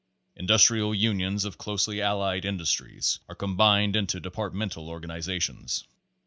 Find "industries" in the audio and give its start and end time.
2.43-3.19